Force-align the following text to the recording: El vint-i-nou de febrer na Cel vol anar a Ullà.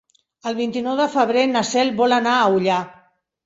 El 0.51 0.55
vint-i-nou 0.59 0.95
de 1.01 1.07
febrer 1.17 1.45
na 1.53 1.65
Cel 1.75 1.95
vol 2.03 2.19
anar 2.21 2.37
a 2.41 2.51
Ullà. 2.59 2.83